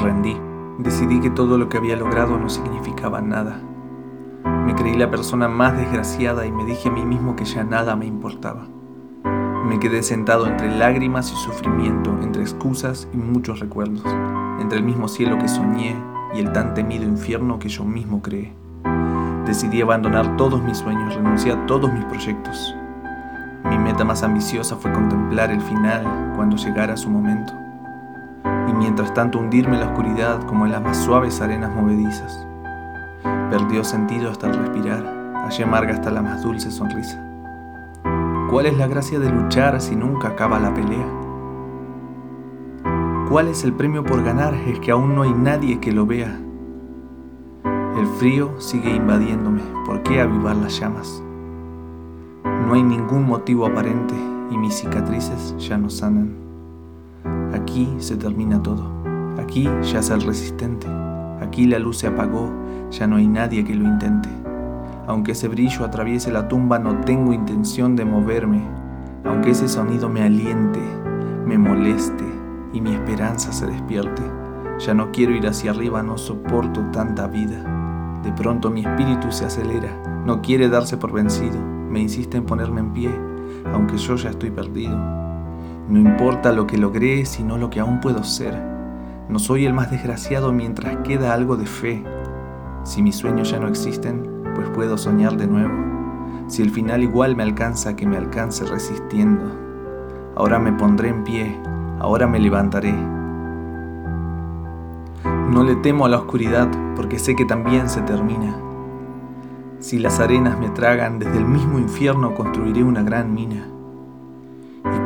[0.00, 0.36] rendí.
[0.78, 3.60] Decidí que todo lo que había logrado no significaba nada.
[4.64, 7.96] Me creí la persona más desgraciada y me dije a mí mismo que ya nada
[7.96, 8.66] me importaba.
[9.66, 14.04] Me quedé sentado entre lágrimas y sufrimiento, entre excusas y muchos recuerdos,
[14.60, 15.96] entre el mismo cielo que soñé
[16.34, 18.52] y el tan temido infierno que yo mismo creé.
[19.46, 22.74] Decidí abandonar todos mis sueños, renuncié a todos mis proyectos.
[23.68, 27.52] Mi meta más ambiciosa fue contemplar el final cuando llegara su momento,
[28.80, 32.46] mientras tanto hundirme en la oscuridad como en las más suaves arenas movedizas.
[33.50, 35.04] Perdió sentido hasta el respirar,
[35.44, 37.22] hallé amarga hasta la más dulce sonrisa.
[38.50, 41.06] ¿Cuál es la gracia de luchar si nunca acaba la pelea?
[43.28, 44.54] ¿Cuál es el premio por ganar?
[44.54, 46.40] Es que aún no hay nadie que lo vea.
[47.98, 49.60] El frío sigue invadiéndome.
[49.84, 51.22] ¿Por qué avivar las llamas?
[52.44, 54.14] No hay ningún motivo aparente
[54.50, 56.49] y mis cicatrices ya no sanan.
[57.54, 58.90] Aquí se termina todo.
[59.38, 60.86] Aquí yace el resistente.
[61.40, 62.50] Aquí la luz se apagó.
[62.90, 64.28] Ya no hay nadie que lo intente.
[65.06, 68.62] Aunque ese brillo atraviese la tumba, no tengo intención de moverme.
[69.24, 70.80] Aunque ese sonido me aliente,
[71.44, 72.24] me moleste
[72.72, 74.22] y mi esperanza se despierte.
[74.78, 78.20] Ya no quiero ir hacia arriba, no soporto tanta vida.
[78.22, 79.90] De pronto mi espíritu se acelera,
[80.24, 83.10] no quiere darse por vencido, me insiste en ponerme en pie,
[83.72, 85.19] aunque yo ya estoy perdido.
[85.90, 88.54] No importa lo que logré, sino lo que aún puedo ser.
[89.28, 92.04] No soy el más desgraciado mientras queda algo de fe.
[92.84, 95.74] Si mis sueños ya no existen, pues puedo soñar de nuevo.
[96.46, 99.42] Si el final igual me alcanza, que me alcance resistiendo.
[100.36, 101.60] Ahora me pondré en pie,
[101.98, 102.94] ahora me levantaré.
[105.24, 108.56] No le temo a la oscuridad porque sé que también se termina.
[109.80, 113.66] Si las arenas me tragan, desde el mismo infierno construiré una gran mina.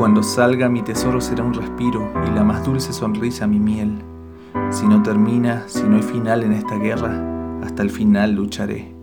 [0.00, 4.02] Cuando salga mi tesoro será un respiro y la más dulce sonrisa mi miel.
[4.70, 7.12] Si no termina, si no hay final en esta guerra,
[7.62, 8.94] hasta el final lucharé.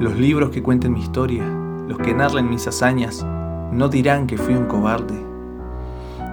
[0.00, 1.44] Los libros que cuenten mi historia,
[1.86, 3.22] los que narren mis hazañas,
[3.70, 5.22] no dirán que fui un cobarde.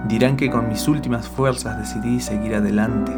[0.08, 3.12] Dirán que con mis últimas fuerzas decidí seguir adelante.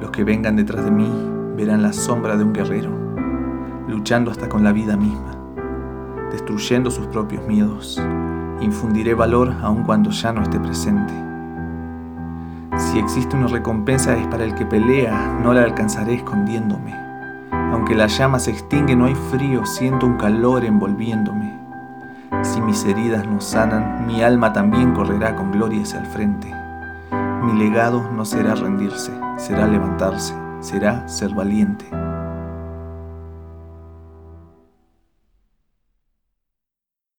[0.00, 1.10] Los que vengan detrás de mí
[1.56, 2.92] verán la sombra de un guerrero,
[3.88, 5.34] luchando hasta con la vida misma,
[6.30, 8.00] destruyendo sus propios miedos.
[8.62, 11.12] Infundiré valor aun cuando ya no esté presente.
[12.76, 16.94] Si existe una recompensa es para el que pelea, no la alcanzaré escondiéndome.
[17.50, 21.58] Aunque la llama se extingue, no hay frío, siento un calor envolviéndome.
[22.42, 26.54] Si mis heridas no sanan, mi alma también correrá con gloria hacia el frente.
[27.42, 32.01] Mi legado no será rendirse, será levantarse, será ser valiente.